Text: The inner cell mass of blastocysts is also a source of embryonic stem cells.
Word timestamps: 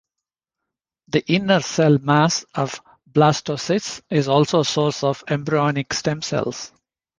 The 1.09 1.23
inner 1.31 1.59
cell 1.59 1.99
mass 1.99 2.43
of 2.55 2.81
blastocysts 3.11 4.01
is 4.09 4.27
also 4.27 4.61
a 4.61 4.65
source 4.65 5.03
of 5.03 5.23
embryonic 5.27 5.93
stem 5.93 6.23
cells. 6.23 6.71